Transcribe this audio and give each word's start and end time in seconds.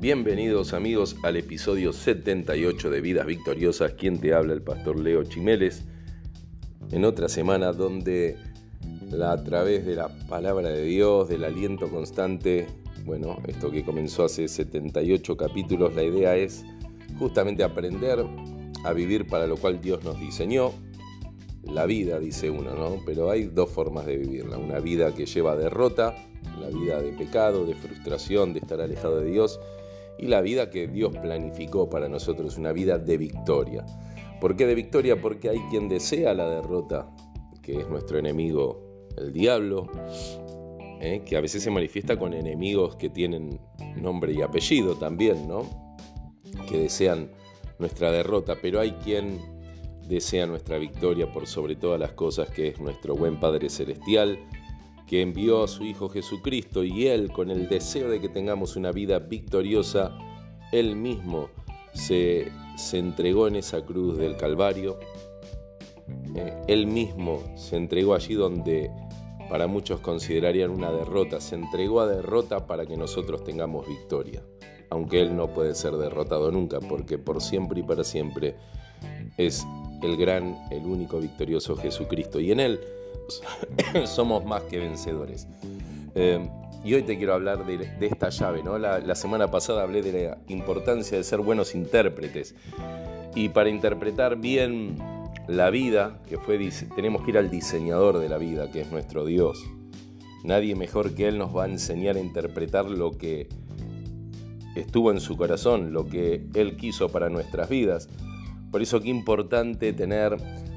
Bienvenidos 0.00 0.72
amigos 0.72 1.14
al 1.22 1.36
episodio 1.36 1.92
78 1.92 2.88
de 2.88 3.02
Vidas 3.02 3.26
Victoriosas, 3.26 3.92
quien 3.92 4.18
te 4.18 4.32
habla 4.32 4.54
el 4.54 4.62
pastor 4.62 4.98
Leo 4.98 5.24
Chimeles, 5.24 5.82
en 6.90 7.04
otra 7.04 7.28
semana 7.28 7.74
donde 7.74 8.38
a 9.22 9.44
través 9.44 9.84
de 9.84 9.96
la 9.96 10.08
palabra 10.26 10.70
de 10.70 10.84
Dios, 10.84 11.28
del 11.28 11.44
aliento 11.44 11.90
constante, 11.90 12.66
bueno, 13.04 13.36
esto 13.46 13.70
que 13.70 13.84
comenzó 13.84 14.24
hace 14.24 14.48
78 14.48 15.36
capítulos, 15.36 15.94
la 15.94 16.02
idea 16.02 16.34
es 16.34 16.64
justamente 17.18 17.62
aprender 17.62 18.24
a 18.84 18.92
vivir 18.94 19.26
para 19.26 19.46
lo 19.46 19.58
cual 19.58 19.82
Dios 19.82 20.02
nos 20.02 20.18
diseñó. 20.18 20.72
La 21.62 21.84
vida, 21.84 22.18
dice 22.18 22.48
uno, 22.48 22.74
¿no? 22.74 23.02
Pero 23.04 23.30
hay 23.30 23.44
dos 23.44 23.68
formas 23.68 24.06
de 24.06 24.16
vivirla. 24.16 24.56
Una 24.56 24.78
vida 24.78 25.14
que 25.14 25.26
lleva 25.26 25.56
derrota, 25.56 26.14
la 26.58 26.68
vida 26.68 27.02
de 27.02 27.12
pecado, 27.12 27.66
de 27.66 27.74
frustración, 27.74 28.54
de 28.54 28.60
estar 28.60 28.80
alejado 28.80 29.20
de 29.20 29.30
Dios, 29.30 29.60
y 30.20 30.26
la 30.26 30.42
vida 30.42 30.68
que 30.70 30.86
Dios 30.86 31.16
planificó 31.16 31.88
para 31.88 32.08
nosotros, 32.08 32.58
una 32.58 32.72
vida 32.72 32.98
de 32.98 33.16
victoria. 33.16 33.86
¿Por 34.40 34.54
qué 34.54 34.66
de 34.66 34.74
victoria? 34.74 35.20
Porque 35.20 35.48
hay 35.48 35.58
quien 35.70 35.88
desea 35.88 36.34
la 36.34 36.48
derrota, 36.48 37.08
que 37.62 37.80
es 37.80 37.88
nuestro 37.88 38.18
enemigo, 38.18 39.08
el 39.16 39.32
diablo, 39.32 39.88
¿eh? 41.00 41.22
que 41.24 41.36
a 41.36 41.40
veces 41.40 41.62
se 41.62 41.70
manifiesta 41.70 42.18
con 42.18 42.34
enemigos 42.34 42.96
que 42.96 43.08
tienen 43.08 43.58
nombre 43.96 44.32
y 44.32 44.42
apellido 44.42 44.94
también, 44.96 45.48
¿no? 45.48 45.96
Que 46.68 46.78
desean 46.78 47.30
nuestra 47.78 48.12
derrota, 48.12 48.56
pero 48.60 48.80
hay 48.80 48.92
quien 48.92 49.38
desea 50.06 50.46
nuestra 50.46 50.76
victoria 50.76 51.32
por 51.32 51.46
sobre 51.46 51.76
todas 51.76 51.98
las 51.98 52.12
cosas, 52.12 52.50
que 52.50 52.68
es 52.68 52.80
nuestro 52.80 53.14
buen 53.14 53.40
Padre 53.40 53.70
Celestial, 53.70 54.38
que 55.10 55.22
envió 55.22 55.64
a 55.64 55.66
su 55.66 55.82
Hijo 55.82 56.08
Jesucristo 56.08 56.84
y 56.84 57.08
Él, 57.08 57.32
con 57.32 57.50
el 57.50 57.68
deseo 57.68 58.08
de 58.08 58.20
que 58.20 58.28
tengamos 58.28 58.76
una 58.76 58.92
vida 58.92 59.18
victoriosa, 59.18 60.16
Él 60.70 60.94
mismo 60.94 61.48
se, 61.92 62.52
entregó 62.92 63.48
en 63.48 63.56
esa 63.56 63.84
cruz 63.84 64.18
del 64.18 64.36
Calvario, 64.36 65.00
eh, 66.36 66.54
Él 66.68 66.86
mismo 66.86 67.42
se 67.56 67.76
entregó 67.76 68.14
allí 68.14 68.34
donde 68.34 68.88
para 69.48 69.66
muchos 69.66 69.98
considerarían 69.98 70.70
una 70.70 70.92
derrota, 70.92 71.40
se 71.40 71.56
entregó 71.56 72.02
a 72.02 72.06
derrota 72.06 72.68
para 72.68 72.86
que 72.86 72.96
nosotros 72.96 73.42
tengamos 73.42 73.88
victoria 73.88 74.44
aunque 74.92 75.20
Él 75.20 75.36
no 75.36 75.54
puede 75.54 75.76
ser 75.76 75.92
derrotado 75.96 76.50
nunca, 76.50 76.80
porque 76.80 77.16
por 77.16 77.40
siempre 77.40 77.78
y 77.78 77.82
para 77.84 78.02
siempre 78.02 78.56
es 79.38 79.64
el 80.02 80.16
gran, 80.16 80.58
el 80.72 80.84
único 80.84 81.20
victorioso 81.20 81.76
Jesucristo. 81.76 82.40
Y 82.40 82.50
en 82.50 82.58
Él 82.58 82.80
somos 84.06 84.44
más 84.44 84.62
que 84.64 84.78
vencedores. 84.78 85.46
Eh, 86.14 86.48
y 86.82 86.94
hoy 86.94 87.02
te 87.02 87.18
quiero 87.18 87.34
hablar 87.34 87.66
de, 87.66 88.06
esta 88.06 88.30
llave. 88.30 88.62
¿no? 88.62 88.78
La, 88.78 89.14
semana 89.14 89.50
pasada 89.50 89.82
hablé 89.82 90.02
de 90.02 90.28
la 90.28 90.38
importancia 90.48 91.16
de 91.16 91.24
ser 91.24 91.40
buenos 91.40 91.74
intérpretes. 91.74 92.54
Y 93.34 93.50
para 93.50 93.68
interpretar 93.68 94.36
bien 94.36 94.96
la 95.46 95.70
vida, 95.70 96.20
que 96.26 96.38
fue, 96.38 96.58
tenemos 96.96 97.22
que 97.22 97.32
ir 97.32 97.38
al 97.38 97.50
diseñador 97.50 98.18
de 98.18 98.28
la 98.28 98.38
vida, 98.38 98.70
que 98.70 98.80
es 98.80 98.90
nuestro 98.90 99.24
Dios. 99.24 99.62
Nadie 100.42 100.74
mejor 100.74 101.14
que 101.14 101.28
Él 101.28 101.36
nos 101.36 101.54
va 101.54 101.64
a 101.64 101.68
enseñar 101.68 102.16
a 102.16 102.20
interpretar 102.20 102.86
lo 102.90 103.12
que 103.12 103.48
estuvo 104.74 105.10
en 105.10 105.20
su 105.20 105.36
corazón, 105.36 105.92
lo 105.92 106.06
que 106.06 106.46
Él 106.54 106.76
quiso 106.76 107.10
para 107.10 107.28
nuestras 107.28 107.68
vidas. 107.68 108.08
Por 108.70 108.80
eso 108.80 109.00
qué 109.00 109.10
importante 109.10 109.92
tener 109.92 110.36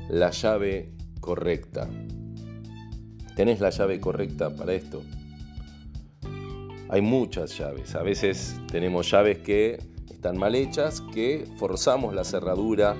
la 0.09 0.31
llave 0.31 0.91
correcta. 1.21 1.87
¿Tenés 3.35 3.59
la 3.59 3.69
llave 3.69 3.99
correcta 3.99 4.49
para 4.49 4.73
esto? 4.73 5.01
Hay 6.89 7.01
muchas 7.01 7.57
llaves. 7.57 7.95
A 7.95 8.03
veces 8.03 8.59
tenemos 8.71 9.09
llaves 9.09 9.39
que 9.39 9.79
están 10.09 10.37
mal 10.37 10.55
hechas, 10.55 11.01
que 11.13 11.45
forzamos 11.57 12.13
la 12.13 12.23
cerradura, 12.23 12.95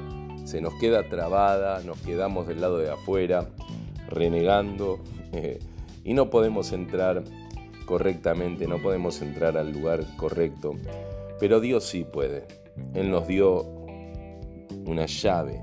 se 0.46 0.62
nos 0.62 0.74
queda 0.76 1.08
trabada, 1.08 1.82
nos 1.84 2.00
quedamos 2.00 2.48
del 2.48 2.62
lado 2.62 2.80
de 2.80 2.92
afuera, 2.92 3.48
renegando, 4.10 5.00
y 6.04 6.14
no 6.14 6.30
podemos 6.30 6.72
entrar 6.72 7.24
correctamente, 7.86 8.68
no 8.68 8.82
podemos 8.82 9.22
entrar 9.22 9.58
al 9.58 9.72
lugar 9.72 10.04
correcto, 10.18 10.74
pero 11.40 11.60
Dios 11.60 11.86
sí 11.86 12.04
puede. 12.04 12.48
Él 12.94 13.10
nos 13.10 13.28
dio 13.28 13.64
una 14.86 15.06
llave. 15.06 15.62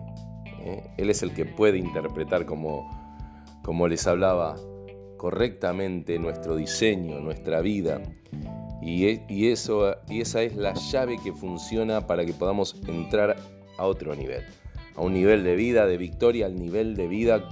¿eh? 0.64 0.82
Él 0.96 1.10
es 1.10 1.22
el 1.22 1.34
que 1.34 1.44
puede 1.44 1.78
interpretar 1.78 2.46
como, 2.46 2.99
como 3.62 3.88
les 3.88 4.06
hablaba 4.06 4.56
correctamente 5.16 6.18
nuestro 6.18 6.56
diseño, 6.56 7.20
nuestra 7.20 7.60
vida. 7.60 8.00
Y, 8.82 9.06
e, 9.06 9.24
y, 9.28 9.48
eso, 9.48 9.94
y 10.08 10.22
esa 10.22 10.42
es 10.42 10.56
la 10.56 10.72
llave 10.74 11.18
que 11.22 11.32
funciona 11.32 12.06
para 12.06 12.24
que 12.24 12.32
podamos 12.32 12.80
entrar 12.88 13.36
a 13.76 13.86
otro 13.86 14.14
nivel, 14.14 14.42
a 14.96 15.02
un 15.02 15.12
nivel 15.12 15.44
de 15.44 15.56
vida, 15.56 15.86
de 15.86 15.98
victoria, 15.98 16.46
al 16.46 16.56
nivel 16.56 16.96
de 16.96 17.06
vida 17.06 17.44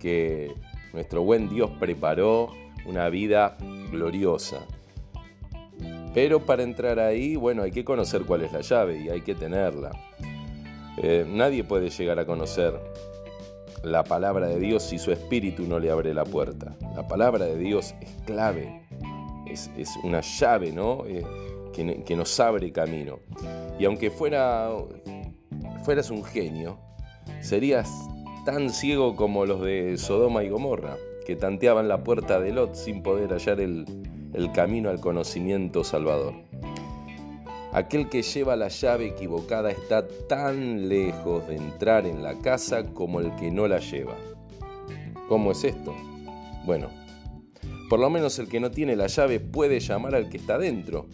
que 0.00 0.52
nuestro 0.92 1.22
buen 1.22 1.48
Dios 1.48 1.70
preparó, 1.80 2.50
una 2.84 3.08
vida 3.08 3.56
gloriosa. 3.90 4.66
Pero 6.14 6.40
para 6.40 6.62
entrar 6.62 6.98
ahí, 6.98 7.36
bueno, 7.36 7.62
hay 7.62 7.70
que 7.70 7.84
conocer 7.84 8.22
cuál 8.22 8.42
es 8.42 8.52
la 8.52 8.60
llave 8.60 8.98
y 9.00 9.08
hay 9.08 9.20
que 9.22 9.34
tenerla. 9.34 9.90
Eh, 10.98 11.26
nadie 11.28 11.64
puede 11.64 11.90
llegar 11.90 12.18
a 12.18 12.24
conocer 12.24 12.80
la 13.82 14.04
palabra 14.04 14.46
de 14.48 14.58
Dios 14.58 14.82
si 14.82 14.98
su 14.98 15.12
espíritu 15.12 15.64
no 15.66 15.78
le 15.78 15.90
abre 15.90 16.14
la 16.14 16.24
puerta. 16.24 16.76
La 16.94 17.06
palabra 17.06 17.44
de 17.44 17.58
Dios 17.58 17.94
es 18.00 18.10
clave, 18.26 18.82
es, 19.46 19.70
una 20.02 20.20
llave 20.20 20.72
¿no? 20.72 21.04
Eh, 21.06 21.24
que, 21.72 22.04
que, 22.04 22.16
nos 22.16 22.38
abre 22.40 22.72
camino. 22.72 23.20
Y 23.78 23.84
aunque 23.84 24.10
fuera, 24.10 24.70
fueras 25.84 26.10
un 26.10 26.24
genio, 26.24 26.78
serías 27.40 27.90
tan 28.44 28.70
ciego 28.70 29.16
como 29.16 29.44
los 29.44 29.60
de 29.60 29.98
Sodoma 29.98 30.44
y 30.44 30.48
Gomorra 30.48 30.96
que 31.26 31.34
tanteaban 31.34 31.88
la 31.88 32.04
puerta 32.04 32.38
de 32.38 32.52
Lot 32.52 32.76
sin 32.76 33.02
poder 33.02 33.30
hallar 33.32 33.60
el, 33.60 33.84
camino 34.54 34.90
al 34.90 35.00
conocimiento 35.00 35.82
salvador. 35.82 36.34
Aquel 37.76 38.08
que 38.08 38.22
lleva 38.22 38.56
la 38.56 38.68
llave 38.68 39.08
equivocada 39.08 39.70
está 39.70 40.08
tan 40.08 40.88
lejos 40.88 41.46
de 41.46 41.56
entrar 41.56 42.06
en 42.06 42.22
la 42.22 42.38
casa 42.38 42.84
como 42.94 43.20
el 43.20 43.36
que 43.36 43.50
no 43.50 43.68
la 43.68 43.80
lleva. 43.80 44.16
¿Cómo 45.28 45.52
es 45.52 45.62
esto? 45.62 45.94
Bueno, 46.64 46.88
por 47.90 48.00
lo 48.00 48.08
menos 48.08 48.38
el 48.38 48.48
que 48.48 48.60
no 48.60 48.70
tiene 48.70 48.96
la 48.96 49.08
llave 49.08 49.40
puede 49.40 49.80
llamar 49.80 50.14
al 50.14 50.30
que 50.30 50.38
está 50.38 50.56
dentro. 50.56 51.06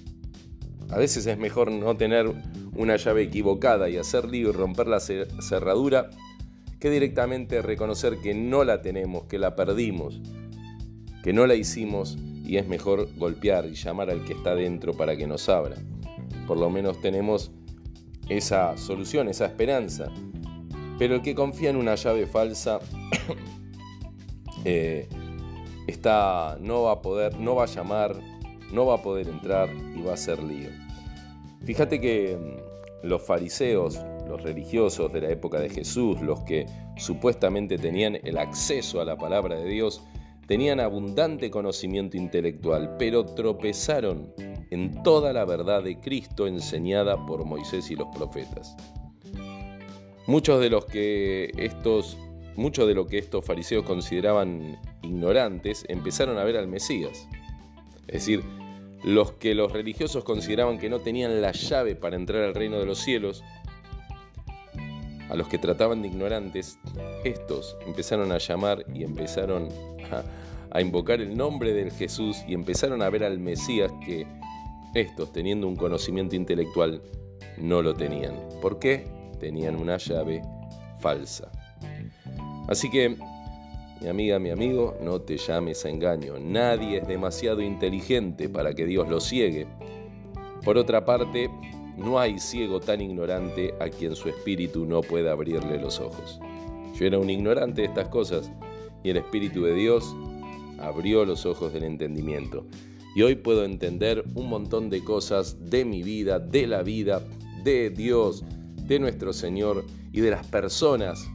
A 0.90 0.98
veces 0.98 1.26
es 1.26 1.36
mejor 1.36 1.72
no 1.72 1.96
tener 1.96 2.32
una 2.76 2.94
llave 2.94 3.24
equivocada 3.24 3.90
y 3.90 3.96
hacer 3.96 4.26
lío 4.26 4.50
y 4.50 4.52
romper 4.52 4.86
la 4.86 5.00
cerradura 5.00 6.10
que 6.78 6.90
directamente 6.90 7.60
reconocer 7.60 8.18
que 8.18 8.34
no 8.34 8.62
la 8.62 8.82
tenemos, 8.82 9.24
que 9.24 9.40
la 9.40 9.56
perdimos, 9.56 10.20
que 11.24 11.32
no 11.32 11.44
la 11.48 11.56
hicimos 11.56 12.18
y 12.44 12.58
es 12.58 12.68
mejor 12.68 13.08
golpear 13.16 13.66
y 13.66 13.74
llamar 13.74 14.10
al 14.10 14.24
que 14.24 14.34
está 14.34 14.54
dentro 14.54 14.92
para 14.92 15.16
que 15.16 15.26
nos 15.26 15.48
abra. 15.48 15.74
Por 16.46 16.58
lo 16.58 16.70
menos 16.70 17.00
tenemos 17.00 17.50
esa 18.28 18.76
solución, 18.76 19.28
esa 19.28 19.46
esperanza. 19.46 20.10
Pero 20.98 21.14
el 21.14 21.22
que 21.22 21.34
confía 21.34 21.70
en 21.70 21.76
una 21.76 21.94
llave 21.94 22.26
falsa 22.26 22.78
eh, 24.64 25.08
está, 25.86 26.58
no 26.60 26.82
va 26.82 26.92
a 26.92 27.02
poder, 27.02 27.38
no 27.38 27.54
va 27.54 27.64
a 27.64 27.66
llamar, 27.66 28.16
no 28.72 28.86
va 28.86 28.96
a 28.96 29.02
poder 29.02 29.28
entrar 29.28 29.68
y 29.96 30.02
va 30.02 30.14
a 30.14 30.16
ser 30.16 30.42
lío. 30.42 30.70
Fíjate 31.64 32.00
que 32.00 32.36
mm, 32.36 33.06
los 33.06 33.22
fariseos 33.22 33.98
los 34.32 34.42
religiosos 34.42 35.12
de 35.12 35.20
la 35.20 35.30
época 35.30 35.60
de 35.60 35.68
Jesús, 35.68 36.20
los 36.22 36.40
que 36.40 36.66
supuestamente 36.96 37.76
tenían 37.76 38.18
el 38.22 38.38
acceso 38.38 39.00
a 39.00 39.04
la 39.04 39.16
palabra 39.16 39.56
de 39.56 39.68
Dios, 39.68 40.02
tenían 40.52 40.80
abundante 40.80 41.50
conocimiento 41.50 42.18
intelectual, 42.18 42.96
pero 42.98 43.24
tropezaron 43.24 44.34
en 44.68 45.02
toda 45.02 45.32
la 45.32 45.46
verdad 45.46 45.82
de 45.82 45.98
Cristo 45.98 46.46
enseñada 46.46 47.16
por 47.24 47.46
Moisés 47.46 47.90
y 47.90 47.96
los 47.96 48.08
profetas. 48.14 48.76
Muchos 50.26 50.60
de 50.60 50.68
los 50.68 50.84
que 50.84 51.50
estos 51.56 52.18
mucho 52.54 52.86
de 52.86 52.92
lo 52.92 53.06
que 53.06 53.16
estos 53.16 53.46
fariseos 53.46 53.86
consideraban 53.86 54.78
ignorantes 55.00 55.86
empezaron 55.88 56.36
a 56.36 56.44
ver 56.44 56.58
al 56.58 56.68
Mesías. 56.68 57.26
Es 58.06 58.12
decir, 58.26 58.44
los 59.04 59.32
que 59.32 59.54
los 59.54 59.72
religiosos 59.72 60.22
consideraban 60.22 60.76
que 60.76 60.90
no 60.90 61.00
tenían 61.00 61.40
la 61.40 61.52
llave 61.52 61.96
para 61.96 62.16
entrar 62.16 62.42
al 62.42 62.54
reino 62.54 62.78
de 62.78 62.84
los 62.84 62.98
cielos, 62.98 63.42
a 65.30 65.34
los 65.34 65.48
que 65.48 65.56
trataban 65.56 66.02
de 66.02 66.08
ignorantes, 66.08 66.78
estos 67.24 67.74
empezaron 67.86 68.32
a 68.32 68.36
llamar 68.36 68.84
y 68.92 69.02
empezaron 69.02 69.70
a, 70.12 70.22
invocar 70.80 71.20
el 71.20 71.36
nombre 71.36 71.72
del 71.74 71.90
Jesús 71.90 72.42
y 72.48 72.54
empezaron 72.54 73.02
a 73.02 73.10
ver 73.10 73.24
al 73.24 73.38
Mesías 73.38 73.92
que 74.04 74.26
estos, 74.94 75.32
teniendo 75.32 75.68
un 75.68 75.76
conocimiento 75.76 76.36
intelectual, 76.36 77.02
no 77.58 77.82
lo 77.82 77.94
tenían. 77.94 78.34
¿Por 78.60 78.78
qué? 78.78 79.04
Tenían 79.38 79.76
una 79.76 79.96
llave 79.98 80.42
falsa. 81.00 81.50
Así 82.68 82.90
que, 82.90 83.16
mi 84.00 84.08
amiga, 84.08 84.38
mi 84.38 84.50
amigo, 84.50 84.96
no 85.02 85.20
te 85.20 85.36
llames 85.36 85.84
a 85.84 85.90
engaño. 85.90 86.38
Nadie 86.38 86.98
es 86.98 87.08
demasiado 87.08 87.60
inteligente 87.60 88.48
para 88.48 88.74
que 88.74 88.86
Dios 88.86 89.08
lo 89.08 89.20
ciegue. 89.20 89.66
Por 90.64 90.78
otra 90.78 91.04
parte, 91.04 91.50
no 91.96 92.18
hay 92.18 92.38
ciego 92.38 92.80
tan 92.80 93.00
ignorante 93.00 93.74
a 93.80 93.88
quien 93.88 94.14
su 94.16 94.28
espíritu 94.28 94.86
no 94.86 95.02
pueda 95.02 95.32
abrirle 95.32 95.78
los 95.78 96.00
ojos. 96.00 96.40
Yo 96.94 97.06
era 97.06 97.18
un 97.18 97.30
ignorante 97.30 97.82
de 97.82 97.88
estas 97.88 98.08
cosas 98.08 98.50
y 99.02 99.10
el 99.10 99.16
Espíritu 99.16 99.64
de 99.64 99.74
Dios 99.74 100.14
abrió 100.78 101.24
los 101.24 101.46
ojos 101.46 101.72
del 101.72 101.84
entendimiento. 101.84 102.66
Y 103.14 103.22
hoy 103.22 103.34
puedo 103.36 103.64
entender 103.64 104.24
un 104.34 104.48
montón 104.48 104.88
de 104.90 105.04
cosas 105.04 105.70
de 105.70 105.84
mi 105.84 106.02
vida, 106.02 106.38
de 106.38 106.66
la 106.66 106.82
vida, 106.82 107.22
de 107.62 107.90
Dios, 107.90 108.44
de 108.76 108.98
nuestro 108.98 109.32
Señor 109.32 109.84
y 110.12 110.20
de 110.20 110.30
las 110.30 110.46
personas 110.46 111.28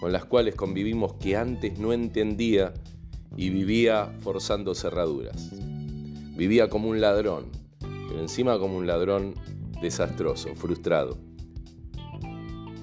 con 0.00 0.12
las 0.12 0.26
cuales 0.26 0.54
convivimos 0.54 1.14
que 1.14 1.36
antes 1.36 1.78
no 1.78 1.92
entendía 1.92 2.74
y 3.36 3.50
vivía 3.50 4.14
forzando 4.20 4.74
cerraduras. 4.74 5.50
Vivía 6.36 6.68
como 6.68 6.90
un 6.90 7.00
ladrón, 7.00 7.46
pero 7.80 8.20
encima 8.20 8.58
como 8.58 8.76
un 8.76 8.86
ladrón 8.86 9.34
desastroso, 9.80 10.54
frustrado, 10.56 11.16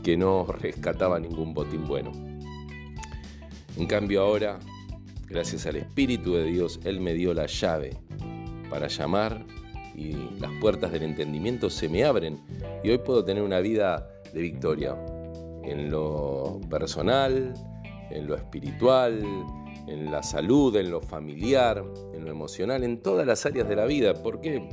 que 0.04 0.18
no 0.18 0.48
rescataba 0.48 1.20
ningún 1.20 1.54
botín 1.54 1.86
bueno. 1.86 2.12
En 3.78 3.86
cambio 3.86 4.22
ahora, 4.22 4.60
gracias 5.31 5.66
al 5.66 5.78
Espíritu 5.78 6.33
de 6.33 6.44
Dios, 6.44 6.80
Él 6.83 7.00
me 7.00 7.13
dio 7.13 7.33
la 7.33 7.45
llave 7.45 7.92
para 8.69 8.88
llamar 8.88 9.45
y 9.95 10.13
las 10.39 10.51
puertas 10.60 10.92
del 10.92 11.04
entendimiento 11.04 11.69
se 11.69 11.88
me 11.88 12.04
abren 12.04 12.39
y 12.83 12.89
hoy 12.89 12.98
puedo 12.98 13.24
tener 13.24 13.42
una 13.42 13.62
vida 13.62 14.10
de 14.33 14.42
victoria 14.42 14.95
en 15.63 15.89
lo 15.89 16.60
personal, 16.69 17.54
en 18.10 18.28
lo 18.28 18.36
espiritual, 18.36 19.24
en 19.88 20.12
la 20.12 20.22
salud, 20.22 20.75
en 20.75 20.92
lo 20.92 21.01
familiar, 21.01 21.83
en 22.13 22.25
lo 22.25 22.31
emocional, 22.31 22.83
en 22.83 23.01
todas 23.01 23.25
las 23.25 23.45
áreas 23.45 23.69
de 23.69 23.75
la 23.75 23.86
vida. 23.86 24.13
¿Por 24.13 24.42
qué? 24.42 24.68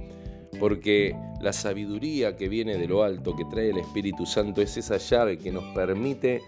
Porque 0.58 1.14
la 1.40 1.52
sabiduría 1.52 2.36
que 2.36 2.48
viene 2.48 2.78
de 2.78 2.88
lo 2.88 3.04
alto, 3.04 3.36
que 3.36 3.44
trae 3.44 3.70
el 3.70 3.78
Espíritu 3.78 4.26
Santo, 4.26 4.60
es 4.60 4.76
esa 4.76 4.96
llave 4.96 5.38
que 5.38 5.52
nos 5.52 5.64
permite 5.74 6.40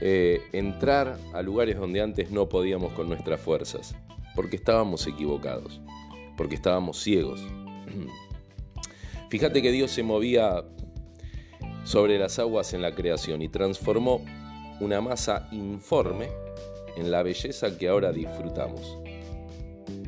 eh, 0.00 0.40
entrar 0.52 1.18
a 1.34 1.42
lugares 1.42 1.76
donde 1.78 2.00
antes 2.00 2.30
no 2.30 2.48
podíamos 2.48 2.92
con 2.92 3.08
nuestras 3.08 3.40
fuerzas, 3.40 3.94
porque 4.34 4.56
estábamos 4.56 5.06
equivocados, 5.06 5.80
porque 6.36 6.54
estábamos 6.54 6.98
ciegos. 6.98 7.40
Fíjate 9.30 9.62
que 9.62 9.72
Dios 9.72 9.90
se 9.90 10.02
movía 10.02 10.64
sobre 11.84 12.18
las 12.18 12.38
aguas 12.38 12.72
en 12.74 12.82
la 12.82 12.94
creación 12.94 13.42
y 13.42 13.48
transformó 13.48 14.24
una 14.80 15.00
masa 15.00 15.48
informe 15.52 16.28
en 16.96 17.10
la 17.10 17.22
belleza 17.22 17.78
que 17.78 17.88
ahora 17.88 18.12
disfrutamos. 18.12 18.98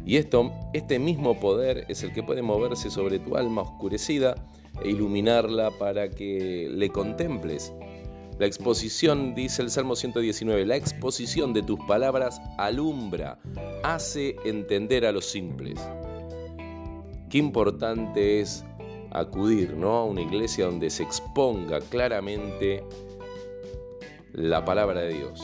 Y 0.05 0.17
esto, 0.17 0.53
este 0.73 0.99
mismo 0.99 1.39
poder 1.39 1.85
es 1.89 2.03
el 2.03 2.13
que 2.13 2.23
puede 2.23 2.43
moverse 2.43 2.91
sobre 2.91 3.19
tu 3.19 3.37
alma 3.37 3.63
oscurecida 3.63 4.35
e 4.83 4.91
iluminarla 4.91 5.71
para 5.79 6.11
que 6.11 6.69
le 6.71 6.89
contemples. 6.89 7.73
La 8.39 8.47
exposición, 8.47 9.35
dice 9.35 9.63
el 9.63 9.71
Salmo 9.71 9.95
119, 9.95 10.67
la 10.67 10.77
exposición 10.77 11.53
de 11.53 11.63
tus 11.63 11.79
palabras 11.81 12.41
alumbra, 12.59 13.39
hace 13.83 14.37
entender 14.45 15.07
a 15.07 15.13
los 15.13 15.27
simples. 15.27 15.79
Qué 17.31 17.39
importante 17.39 18.41
es 18.41 18.65
acudir 19.11 19.75
¿no? 19.75 19.93
a 19.93 20.05
una 20.05 20.23
iglesia 20.23 20.67
donde 20.67 20.91
se 20.91 21.03
exponga 21.03 21.81
claramente 21.81 22.83
la 24.33 24.65
palabra 24.65 25.03
de 25.03 25.15
Dios 25.15 25.43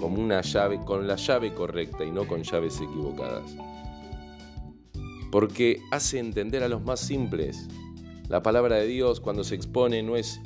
como 0.00 0.20
una 0.20 0.40
llave, 0.40 0.80
con 0.84 1.06
la 1.06 1.16
llave 1.16 1.52
correcta 1.52 2.04
y 2.04 2.10
no 2.10 2.26
con 2.26 2.42
llaves 2.42 2.80
equivocadas. 2.80 3.54
Porque 5.30 5.80
hace 5.92 6.18
entender 6.18 6.64
a 6.64 6.68
los 6.68 6.82
más 6.82 7.00
simples. 7.00 7.68
La 8.28 8.42
palabra 8.42 8.76
de 8.76 8.86
Dios 8.86 9.20
cuando 9.20 9.44
se 9.44 9.54
expone 9.54 10.02
no 10.02 10.16
es 10.16 10.40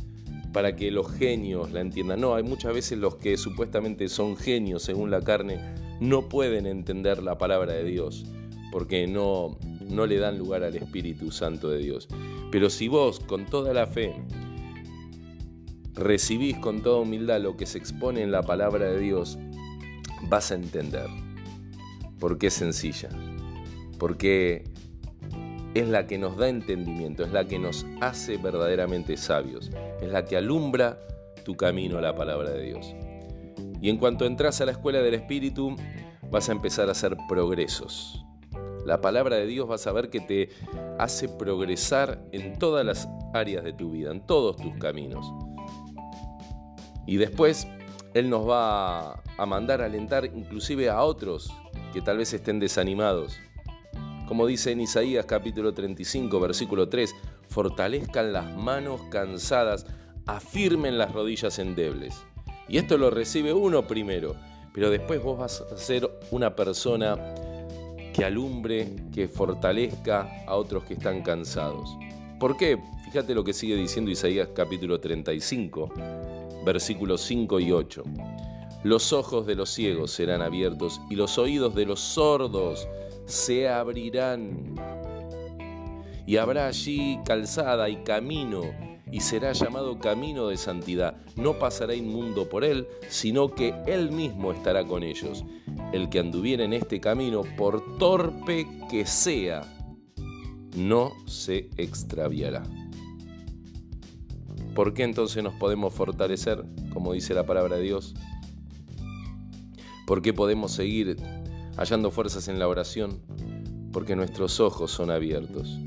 para 0.54 0.76
que 0.76 0.90
los 0.90 1.12
genios 1.12 1.72
la 1.72 1.80
entiendan. 1.80 2.20
No, 2.20 2.36
hay 2.36 2.44
muchas 2.44 2.72
veces 2.72 2.98
los 2.98 3.16
que 3.16 3.36
supuestamente 3.36 4.08
son 4.08 4.36
genios 4.36 4.84
según 4.84 5.10
la 5.10 5.20
carne 5.20 5.60
no 6.00 6.28
pueden 6.28 6.64
entender 6.64 7.22
la 7.22 7.36
palabra 7.36 7.74
de 7.74 7.84
Dios 7.84 8.24
porque 8.70 9.06
no, 9.06 9.58
no 9.88 10.06
le 10.06 10.18
dan 10.18 10.38
lugar 10.38 10.64
al 10.64 10.74
Espíritu 10.76 11.30
Santo 11.30 11.68
de 11.68 11.78
Dios. 11.78 12.08
Pero 12.50 12.70
si 12.70 12.88
vos 12.88 13.20
con 13.20 13.46
toda 13.46 13.74
la 13.74 13.86
fe 13.86 14.14
recibís 15.94 16.56
con 16.58 16.82
toda 16.82 17.00
humildad 17.00 17.40
lo 17.40 17.56
que 17.56 17.66
se 17.66 17.78
expone 17.78 18.22
en 18.22 18.32
la 18.32 18.42
palabra 18.42 18.86
de 18.86 18.98
Dios, 18.98 19.38
vas 20.28 20.50
a 20.50 20.54
entender. 20.54 21.06
Porque 22.18 22.48
es 22.48 22.54
sencilla. 22.54 23.10
Porque 23.98 24.64
es 25.74 25.88
la 25.88 26.06
que 26.06 26.18
nos 26.18 26.36
da 26.36 26.48
entendimiento, 26.48 27.24
es 27.24 27.32
la 27.32 27.44
que 27.46 27.58
nos 27.58 27.84
hace 28.00 28.36
verdaderamente 28.36 29.16
sabios, 29.16 29.70
es 30.00 30.08
la 30.08 30.24
que 30.24 30.36
alumbra 30.36 30.98
tu 31.44 31.56
camino 31.56 31.98
a 31.98 32.00
la 32.00 32.14
palabra 32.14 32.50
de 32.50 32.62
Dios. 32.62 32.94
Y 33.80 33.90
en 33.90 33.98
cuanto 33.98 34.24
entras 34.24 34.60
a 34.60 34.66
la 34.66 34.72
escuela 34.72 35.00
del 35.00 35.14
Espíritu, 35.14 35.76
vas 36.30 36.48
a 36.48 36.52
empezar 36.52 36.88
a 36.88 36.92
hacer 36.92 37.16
progresos. 37.28 38.24
La 38.86 39.00
palabra 39.00 39.36
de 39.36 39.46
Dios 39.46 39.66
vas 39.66 39.86
a 39.86 39.92
ver 39.92 40.10
que 40.10 40.20
te 40.20 40.50
hace 40.98 41.28
progresar 41.28 42.22
en 42.32 42.58
todas 42.58 42.84
las 42.86 43.08
áreas 43.32 43.64
de 43.64 43.72
tu 43.72 43.90
vida, 43.90 44.10
en 44.10 44.24
todos 44.24 44.56
tus 44.56 44.74
caminos. 44.76 45.26
Y 47.06 47.16
después 47.16 47.66
Él 48.14 48.30
nos 48.30 48.48
va 48.48 49.22
a 49.36 49.46
mandar 49.46 49.82
a 49.82 49.86
alentar 49.86 50.24
inclusive 50.26 50.88
a 50.88 51.02
otros 51.02 51.52
que 51.92 52.00
tal 52.00 52.18
vez 52.18 52.32
estén 52.32 52.60
desanimados. 52.60 53.38
Como 54.26 54.46
dice 54.46 54.72
en 54.72 54.80
Isaías 54.80 55.26
capítulo 55.26 55.74
35, 55.74 56.40
versículo 56.40 56.88
3, 56.88 57.14
fortalezcan 57.48 58.32
las 58.32 58.56
manos 58.56 59.02
cansadas, 59.10 59.86
afirmen 60.24 60.96
las 60.96 61.12
rodillas 61.12 61.58
endebles. 61.58 62.24
Y 62.66 62.78
esto 62.78 62.96
lo 62.96 63.10
recibe 63.10 63.52
uno 63.52 63.86
primero, 63.86 64.34
pero 64.72 64.88
después 64.88 65.22
vos 65.22 65.38
vas 65.38 65.60
a 65.60 65.76
ser 65.76 66.10
una 66.30 66.56
persona 66.56 67.16
que 68.14 68.24
alumbre, 68.24 68.96
que 69.12 69.28
fortalezca 69.28 70.44
a 70.46 70.54
otros 70.54 70.84
que 70.84 70.94
están 70.94 71.22
cansados. 71.22 71.90
¿Por 72.40 72.56
qué? 72.56 72.78
Fíjate 73.04 73.34
lo 73.34 73.44
que 73.44 73.52
sigue 73.52 73.76
diciendo 73.76 74.10
Isaías 74.10 74.48
capítulo 74.54 75.00
35, 75.00 75.92
versículos 76.64 77.20
5 77.20 77.60
y 77.60 77.72
8. 77.72 78.04
Los 78.84 79.12
ojos 79.12 79.46
de 79.46 79.54
los 79.54 79.68
ciegos 79.70 80.12
serán 80.12 80.40
abiertos 80.40 81.00
y 81.10 81.14
los 81.16 81.36
oídos 81.38 81.74
de 81.74 81.86
los 81.86 82.00
sordos 82.00 82.88
se 83.26 83.68
abrirán. 83.68 84.74
Y 86.26 86.36
habrá 86.36 86.68
allí 86.68 87.18
calzada 87.24 87.88
y 87.88 87.96
camino, 88.02 88.62
y 89.12 89.20
será 89.20 89.52
llamado 89.52 89.98
camino 89.98 90.48
de 90.48 90.56
santidad. 90.56 91.16
No 91.36 91.58
pasará 91.58 91.94
inmundo 91.94 92.48
por 92.48 92.64
él, 92.64 92.88
sino 93.08 93.54
que 93.54 93.74
él 93.86 94.10
mismo 94.10 94.52
estará 94.52 94.84
con 94.84 95.02
ellos. 95.02 95.44
El 95.92 96.08
que 96.08 96.18
anduviera 96.18 96.64
en 96.64 96.72
este 96.72 97.00
camino, 97.00 97.42
por 97.56 97.98
torpe 97.98 98.66
que 98.90 99.06
sea, 99.06 99.62
no 100.76 101.12
se 101.26 101.70
extraviará. 101.76 102.62
¿Por 104.74 104.92
qué 104.92 105.04
entonces 105.04 105.44
nos 105.44 105.54
podemos 105.54 105.94
fortalecer, 105.94 106.64
como 106.92 107.12
dice 107.12 107.34
la 107.34 107.46
palabra 107.46 107.76
de 107.76 107.82
Dios? 107.82 108.14
¿Por 110.06 110.20
qué 110.20 110.32
podemos 110.32 110.72
seguir 110.72 111.16
hallando 111.76 112.10
fuerzas 112.10 112.48
en 112.48 112.58
la 112.58 112.68
oración? 112.68 113.20
Porque 113.92 114.16
nuestros 114.16 114.60
ojos 114.60 114.90
son 114.90 115.10
abiertos 115.10 115.78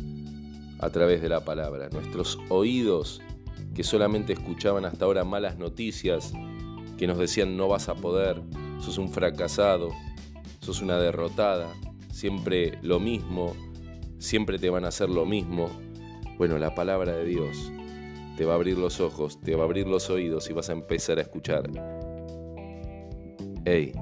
a 0.79 0.89
través 0.89 1.21
de 1.21 1.29
la 1.29 1.43
palabra, 1.43 1.89
nuestros 1.89 2.37
oídos 2.49 3.21
que 3.73 3.83
solamente 3.83 4.33
escuchaban 4.33 4.85
hasta 4.85 5.05
ahora 5.05 5.23
malas 5.23 5.57
noticias, 5.57 6.33
que 6.97 7.07
nos 7.07 7.17
decían 7.17 7.57
no 7.57 7.67
vas 7.67 7.89
a 7.89 7.95
poder, 7.95 8.41
sos 8.79 8.97
un 8.97 9.09
fracasado, 9.09 9.89
sos 10.61 10.81
una 10.81 10.97
derrotada, 10.97 11.73
siempre 12.11 12.79
lo 12.81 12.99
mismo, 12.99 13.55
siempre 14.19 14.59
te 14.59 14.69
van 14.69 14.85
a 14.85 14.89
hacer 14.89 15.09
lo 15.09 15.25
mismo. 15.25 15.69
Bueno, 16.37 16.57
la 16.57 16.75
palabra 16.75 17.13
de 17.13 17.25
Dios 17.25 17.71
te 18.37 18.45
va 18.45 18.53
a 18.53 18.55
abrir 18.55 18.77
los 18.77 18.99
ojos, 18.99 19.39
te 19.41 19.55
va 19.55 19.63
a 19.63 19.65
abrir 19.65 19.87
los 19.87 20.09
oídos 20.09 20.49
y 20.49 20.53
vas 20.53 20.69
a 20.69 20.73
empezar 20.73 21.17
a 21.17 21.21
escuchar. 21.21 21.69
Hey, 23.65 23.93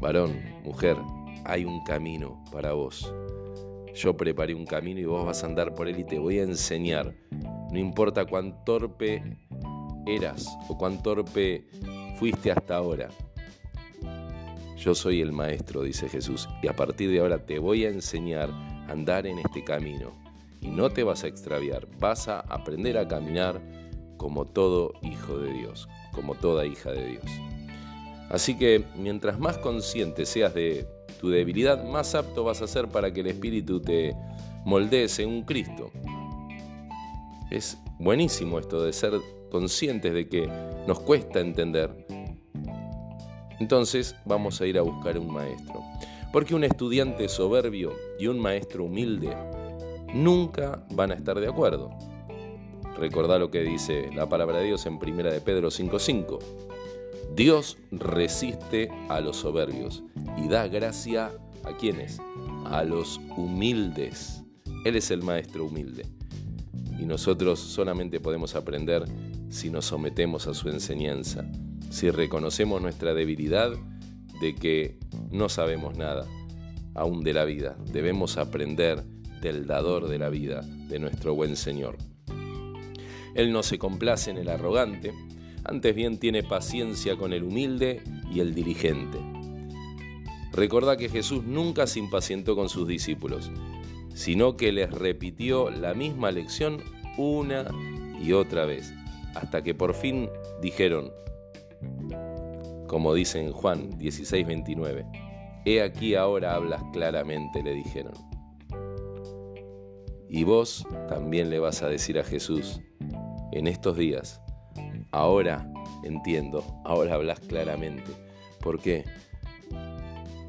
varón, 0.00 0.40
mujer, 0.64 0.96
hay 1.44 1.64
un 1.64 1.82
camino 1.84 2.42
para 2.52 2.72
vos. 2.72 3.12
Yo 3.94 4.16
preparé 4.16 4.54
un 4.54 4.66
camino 4.66 5.00
y 5.00 5.04
vos 5.04 5.24
vas 5.24 5.42
a 5.42 5.46
andar 5.46 5.74
por 5.74 5.88
él 5.88 6.00
y 6.00 6.04
te 6.04 6.18
voy 6.18 6.38
a 6.38 6.42
enseñar. 6.42 7.14
No 7.70 7.78
importa 7.78 8.24
cuán 8.24 8.64
torpe 8.64 9.22
eras 10.06 10.46
o 10.68 10.76
cuán 10.76 11.02
torpe 11.02 11.66
fuiste 12.16 12.50
hasta 12.50 12.76
ahora. 12.76 13.08
Yo 14.76 14.94
soy 14.94 15.22
el 15.22 15.32
maestro, 15.32 15.82
dice 15.82 16.08
Jesús, 16.08 16.48
y 16.62 16.68
a 16.68 16.76
partir 16.76 17.10
de 17.10 17.20
ahora 17.20 17.46
te 17.46 17.58
voy 17.58 17.84
a 17.84 17.88
enseñar 17.88 18.50
a 18.50 18.92
andar 18.92 19.26
en 19.26 19.38
este 19.38 19.64
camino 19.64 20.12
y 20.60 20.68
no 20.68 20.90
te 20.90 21.04
vas 21.04 21.24
a 21.24 21.28
extraviar, 21.28 21.88
vas 21.98 22.28
a 22.28 22.40
aprender 22.40 22.98
a 22.98 23.08
caminar 23.08 23.62
como 24.16 24.44
todo 24.44 24.92
hijo 25.02 25.38
de 25.38 25.52
Dios, 25.52 25.88
como 26.12 26.34
toda 26.34 26.66
hija 26.66 26.90
de 26.90 27.06
Dios. 27.06 27.24
Así 28.30 28.56
que 28.56 28.84
mientras 28.96 29.38
más 29.38 29.58
consciente 29.58 30.26
seas 30.26 30.54
de 30.54 30.86
tu 31.20 31.30
debilidad, 31.30 31.84
más 31.84 32.14
apto 32.14 32.44
vas 32.44 32.62
a 32.62 32.66
ser 32.66 32.88
para 32.88 33.12
que 33.12 33.20
el 33.20 33.28
Espíritu 33.28 33.80
te, 33.80 34.14
moldee 34.64 35.08
según 35.08 35.42
Cristo. 35.42 35.90
Es 37.50 37.78
buenísimo 37.98 38.58
esto 38.58 38.82
de 38.82 38.92
ser 38.92 39.12
conscientes 39.50 40.12
de 40.12 40.28
que 40.28 40.48
nos 40.86 41.00
cuesta 41.00 41.40
entender. 41.40 42.06
Entonces 43.60 44.16
vamos 44.24 44.60
a 44.60 44.66
ir 44.66 44.78
a 44.78 44.82
buscar 44.82 45.18
un 45.18 45.32
maestro. 45.32 45.82
Porque 46.32 46.54
un 46.54 46.64
estudiante 46.64 47.28
soberbio 47.28 47.92
y 48.18 48.26
un 48.26 48.40
maestro 48.40 48.84
humilde 48.84 49.36
nunca 50.12 50.84
van 50.90 51.12
a 51.12 51.14
estar 51.14 51.38
de 51.38 51.46
acuerdo. 51.46 51.90
Recordá 52.98 53.38
lo 53.38 53.50
que 53.50 53.60
dice 53.60 54.10
la 54.14 54.28
palabra 54.28 54.58
de 54.58 54.66
Dios 54.66 54.86
en 54.86 54.94
1 54.94 55.30
de 55.30 55.40
Pedro 55.40 55.70
5:5. 55.70 56.38
Dios 57.34 57.78
resiste 57.90 58.88
a 59.08 59.20
los 59.20 59.38
soberbios 59.38 60.04
y 60.36 60.46
da 60.46 60.68
gracia 60.68 61.32
a 61.64 61.76
quienes? 61.76 62.20
A 62.66 62.84
los 62.84 63.20
humildes. 63.36 64.44
Él 64.84 64.94
es 64.94 65.10
el 65.10 65.22
maestro 65.22 65.64
humilde. 65.64 66.06
Y 66.96 67.06
nosotros 67.06 67.58
solamente 67.58 68.20
podemos 68.20 68.54
aprender 68.54 69.04
si 69.48 69.68
nos 69.68 69.86
sometemos 69.86 70.46
a 70.46 70.54
su 70.54 70.68
enseñanza, 70.68 71.44
si 71.90 72.08
reconocemos 72.10 72.80
nuestra 72.80 73.14
debilidad 73.14 73.72
de 74.40 74.54
que 74.54 74.96
no 75.32 75.48
sabemos 75.48 75.98
nada 75.98 76.28
aún 76.94 77.24
de 77.24 77.32
la 77.32 77.44
vida. 77.44 77.76
Debemos 77.92 78.36
aprender 78.36 79.02
del 79.40 79.66
dador 79.66 80.06
de 80.06 80.20
la 80.20 80.28
vida, 80.28 80.60
de 80.60 81.00
nuestro 81.00 81.34
buen 81.34 81.56
Señor. 81.56 81.98
Él 83.34 83.52
no 83.52 83.64
se 83.64 83.78
complace 83.78 84.30
en 84.30 84.38
el 84.38 84.48
arrogante, 84.48 85.12
antes 85.64 85.94
bien 85.94 86.18
tiene 86.18 86.42
paciencia 86.42 87.16
con 87.16 87.32
el 87.32 87.44
humilde 87.44 88.02
y 88.32 88.40
el 88.40 88.54
diligente. 88.54 89.18
Recordá 90.52 90.96
que 90.96 91.08
Jesús 91.08 91.44
nunca 91.44 91.86
se 91.86 91.98
impacientó 91.98 92.54
con 92.54 92.68
sus 92.68 92.86
discípulos, 92.86 93.50
sino 94.14 94.56
que 94.56 94.72
les 94.72 94.90
repitió 94.90 95.70
la 95.70 95.94
misma 95.94 96.30
lección 96.30 96.82
una 97.18 97.66
y 98.22 98.32
otra 98.32 98.64
vez, 98.64 98.92
hasta 99.34 99.62
que 99.62 99.74
por 99.74 99.94
fin 99.94 100.28
dijeron, 100.62 101.10
como 102.86 103.14
dice 103.14 103.40
en 103.40 103.52
Juan 103.52 103.90
16:29, 103.98 105.04
He 105.64 105.82
aquí 105.82 106.14
ahora 106.14 106.54
hablas 106.54 106.82
claramente, 106.92 107.62
le 107.62 107.72
dijeron. 107.72 108.12
Y 110.28 110.44
vos 110.44 110.86
también 111.08 111.48
le 111.48 111.58
vas 111.58 111.82
a 111.82 111.88
decir 111.88 112.18
a 112.18 112.24
Jesús, 112.24 112.80
en 113.52 113.66
estos 113.66 113.96
días, 113.96 114.43
ahora 115.14 115.64
entiendo, 116.02 116.64
ahora 116.84 117.14
hablas 117.14 117.40
claramente. 117.40 118.10
¿Por 118.60 118.80
qué? 118.80 119.04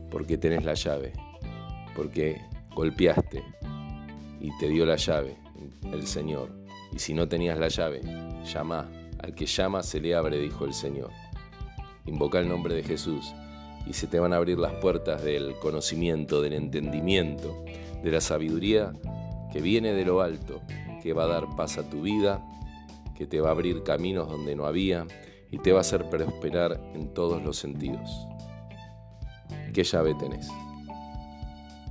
Porque 0.10 0.38
tenés 0.38 0.64
la 0.66 0.74
llave, 0.74 1.14
porque 1.96 2.42
golpeaste 2.74 3.44
y 4.40 4.58
te 4.58 4.68
dio 4.68 4.86
la 4.86 4.96
llave 4.96 5.38
el 5.92 6.08
Señor. 6.08 6.50
Y 6.92 7.00
si 7.00 7.14
no 7.14 7.28
tenías 7.28 7.60
la 7.60 7.68
llave, 7.68 8.02
llama. 8.44 8.90
Al 9.20 9.34
que 9.34 9.46
llama 9.46 9.82
se 9.84 10.00
le 10.00 10.16
abre, 10.16 10.40
dijo 10.40 10.66
el 10.66 10.74
Señor. 10.74 11.12
Invoca 12.06 12.40
el 12.40 12.48
nombre 12.48 12.76
de 12.76 12.84
Jesús 12.84 13.34
y 13.88 13.94
se 13.94 14.08
te 14.08 14.20
van 14.20 14.34
a 14.34 14.38
abrir 14.38 14.58
las 14.58 14.74
puertas 14.74 15.24
del 15.24 15.56
conocimiento, 15.60 16.42
del 16.42 16.54
entendimiento, 16.54 17.64
de 18.04 18.12
la 18.12 18.22
sabiduría 18.22 18.94
que 19.52 19.62
viene 19.62 19.94
de 19.94 20.06
lo 20.06 20.22
alto, 20.22 20.62
que 21.02 21.14
va 21.14 21.24
a 21.24 21.28
dar 21.28 21.56
paz 21.56 21.78
a 21.78 21.90
tu 21.90 22.02
vida, 22.02 22.44
que 23.16 23.26
te 23.26 23.42
va 23.42 23.50
a 23.50 23.52
abrir 23.52 23.84
caminos 23.84 24.30
donde 24.30 24.56
no 24.56 24.66
había 24.66 25.08
y 25.52 25.58
te 25.60 25.72
va 25.72 25.80
a 25.80 25.82
hacer 25.82 26.10
prosperar 26.10 26.80
en 26.94 27.14
todos 27.14 27.42
los 27.42 27.58
sentidos. 27.58 28.28
¿Qué 29.74 29.84
llave 29.84 30.14
tenés? 30.16 30.50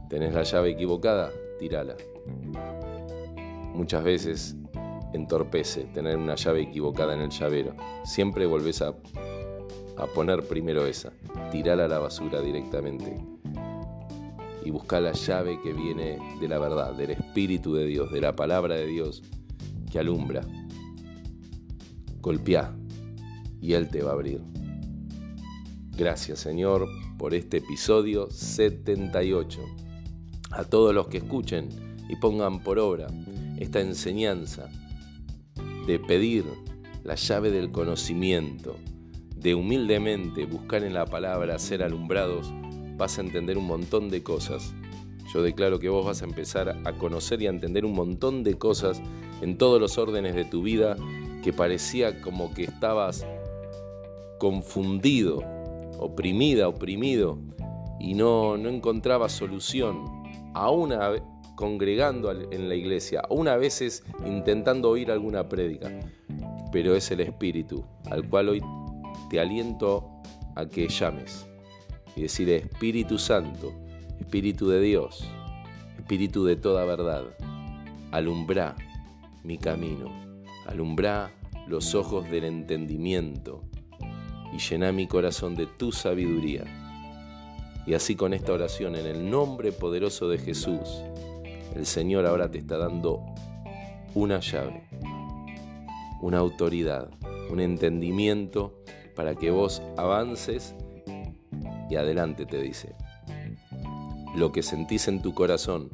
¿Tenés 0.08 0.34
la 0.34 0.42
llave 0.42 0.70
equivocada? 0.70 1.30
Tírala. 1.58 1.96
Muchas 3.74 4.04
veces 4.04 4.56
entorpece 5.12 5.84
tener 5.92 6.16
una 6.16 6.34
llave 6.34 6.62
equivocada 6.62 7.14
en 7.14 7.20
el 7.20 7.30
llavero. 7.30 7.74
Siempre 8.04 8.46
volvés 8.46 8.82
a, 8.82 8.94
a 9.96 10.06
poner 10.14 10.46
primero 10.46 10.86
esa. 10.86 11.12
Tirala 11.50 11.86
a 11.86 11.88
la 11.88 11.98
basura 11.98 12.40
directamente. 12.40 13.16
Y 14.64 14.70
busca 14.70 15.00
la 15.00 15.12
llave 15.12 15.60
que 15.62 15.72
viene 15.72 16.18
de 16.40 16.48
la 16.48 16.58
verdad, 16.58 16.94
del 16.94 17.10
Espíritu 17.10 17.74
de 17.74 17.86
Dios, 17.86 18.10
de 18.12 18.20
la 18.20 18.34
palabra 18.34 18.76
de 18.76 18.86
Dios 18.86 19.22
que 19.90 19.98
alumbra. 19.98 20.42
Golpea 22.24 22.74
y 23.60 23.74
Él 23.74 23.90
te 23.90 24.02
va 24.02 24.12
a 24.12 24.14
abrir. 24.14 24.40
Gracias 25.94 26.38
Señor 26.38 26.88
por 27.18 27.34
este 27.34 27.58
episodio 27.58 28.30
78. 28.30 29.60
A 30.50 30.64
todos 30.64 30.94
los 30.94 31.08
que 31.08 31.18
escuchen 31.18 31.68
y 32.08 32.16
pongan 32.16 32.62
por 32.62 32.78
obra 32.78 33.08
esta 33.58 33.82
enseñanza 33.82 34.70
de 35.86 35.98
pedir 35.98 36.46
la 37.02 37.14
llave 37.14 37.50
del 37.50 37.70
conocimiento, 37.70 38.76
de 39.36 39.54
humildemente 39.54 40.46
buscar 40.46 40.82
en 40.82 40.94
la 40.94 41.04
palabra 41.04 41.58
ser 41.58 41.82
alumbrados, 41.82 42.50
vas 42.96 43.18
a 43.18 43.20
entender 43.20 43.58
un 43.58 43.66
montón 43.66 44.08
de 44.08 44.22
cosas. 44.22 44.72
Yo 45.34 45.42
declaro 45.42 45.78
que 45.78 45.90
vos 45.90 46.06
vas 46.06 46.22
a 46.22 46.24
empezar 46.24 46.80
a 46.86 46.92
conocer 46.94 47.42
y 47.42 47.48
a 47.48 47.50
entender 47.50 47.84
un 47.84 47.92
montón 47.92 48.42
de 48.44 48.54
cosas 48.56 49.02
en 49.42 49.58
todos 49.58 49.78
los 49.78 49.98
órdenes 49.98 50.34
de 50.34 50.46
tu 50.46 50.62
vida 50.62 50.96
que 51.44 51.52
parecía 51.52 52.22
como 52.22 52.54
que 52.54 52.64
estabas 52.64 53.26
confundido, 54.38 55.44
oprimida, 55.98 56.66
oprimido 56.68 57.38
y 58.00 58.14
no, 58.14 58.56
no 58.56 58.70
encontrabas 58.70 59.32
solución. 59.32 60.06
Aún 60.54 60.94
congregando 61.54 62.30
en 62.30 62.68
la 62.70 62.74
iglesia, 62.74 63.20
aún 63.28 63.48
a 63.48 63.58
veces 63.58 64.04
intentando 64.24 64.88
oír 64.88 65.10
alguna 65.10 65.46
prédica, 65.46 65.90
pero 66.72 66.96
es 66.96 67.10
el 67.10 67.20
Espíritu 67.20 67.84
al 68.10 68.26
cual 68.26 68.48
hoy 68.48 68.62
te 69.28 69.38
aliento 69.38 70.08
a 70.56 70.64
que 70.64 70.88
llames 70.88 71.46
y 72.16 72.22
decir 72.22 72.48
Espíritu 72.48 73.18
Santo, 73.18 73.70
Espíritu 74.18 74.70
de 74.70 74.80
Dios, 74.80 75.28
Espíritu 75.98 76.46
de 76.46 76.56
toda 76.56 76.86
verdad, 76.86 77.24
alumbra 78.12 78.74
mi 79.42 79.58
camino, 79.58 80.23
alumbra 80.66 81.32
los 81.66 81.94
ojos 81.94 82.28
del 82.30 82.44
entendimiento 82.44 83.62
y 84.52 84.58
llena 84.58 84.92
mi 84.92 85.06
corazón 85.06 85.54
de 85.54 85.66
tu 85.66 85.92
sabiduría. 85.92 86.64
Y 87.86 87.94
así 87.94 88.16
con 88.16 88.32
esta 88.32 88.52
oración 88.52 88.96
en 88.96 89.06
el 89.06 89.30
nombre 89.30 89.72
poderoso 89.72 90.28
de 90.28 90.38
Jesús, 90.38 91.02
el 91.74 91.86
Señor 91.86 92.26
ahora 92.26 92.50
te 92.50 92.58
está 92.58 92.78
dando 92.78 93.20
una 94.14 94.40
llave, 94.40 94.84
una 96.20 96.38
autoridad, 96.38 97.10
un 97.50 97.60
entendimiento 97.60 98.80
para 99.14 99.34
que 99.34 99.50
vos 99.50 99.82
avances 99.96 100.74
y 101.90 101.96
adelante 101.96 102.46
te 102.46 102.60
dice. 102.60 102.94
Lo 104.36 104.50
que 104.52 104.62
sentís 104.62 105.08
en 105.08 105.20
tu 105.20 105.34
corazón, 105.34 105.90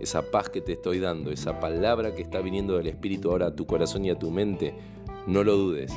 esa 0.00 0.22
paz 0.30 0.48
que 0.48 0.60
te 0.60 0.72
estoy 0.72 0.98
dando, 0.98 1.30
esa 1.30 1.60
palabra 1.60 2.14
que 2.14 2.22
está 2.22 2.40
viniendo 2.40 2.76
del 2.76 2.86
Espíritu 2.86 3.30
ahora 3.30 3.48
a 3.48 3.54
tu 3.54 3.66
corazón 3.66 4.04
y 4.06 4.10
a 4.10 4.18
tu 4.18 4.30
mente, 4.30 4.74
no 5.26 5.44
lo 5.44 5.56
dudes. 5.56 5.92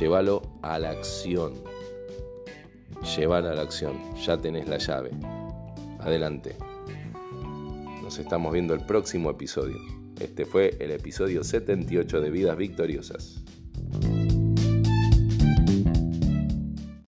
Llévalo 0.00 0.42
a 0.62 0.78
la 0.78 0.90
acción. 0.90 1.52
Llévalo 3.16 3.50
a 3.50 3.54
la 3.54 3.62
acción. 3.62 3.98
Ya 4.24 4.38
tenés 4.38 4.66
la 4.68 4.78
llave. 4.78 5.10
Adelante. 6.00 6.56
Nos 8.02 8.18
estamos 8.18 8.52
viendo 8.52 8.72
el 8.72 8.84
próximo 8.86 9.30
episodio. 9.30 9.76
Este 10.18 10.46
fue 10.46 10.76
el 10.80 10.92
episodio 10.92 11.44
78 11.44 12.20
de 12.20 12.30
Vidas 12.30 12.56
Victoriosas. 12.56 13.41